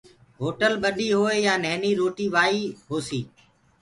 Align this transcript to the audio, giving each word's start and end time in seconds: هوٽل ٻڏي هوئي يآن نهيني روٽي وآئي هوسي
هوٽل 0.43 0.73
ٻڏي 0.83 1.07
هوئي 1.19 1.37
يآن 1.47 1.59
نهيني 1.65 1.91
روٽي 1.99 2.25
وآئي 2.33 2.61
هوسي 2.89 3.21